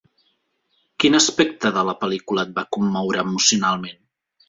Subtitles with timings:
[1.03, 4.05] Quin aspecte de la pel·lícula et va commoure emocionalment?